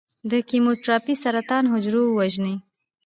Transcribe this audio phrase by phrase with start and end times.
[0.31, 2.55] د کیموتراپي سرطان حجرو وژني.